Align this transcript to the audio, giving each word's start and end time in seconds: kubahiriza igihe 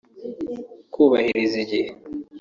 kubahiriza 0.93 1.57
igihe 1.63 1.89